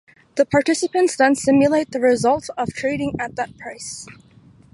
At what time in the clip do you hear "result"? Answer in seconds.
1.99-2.49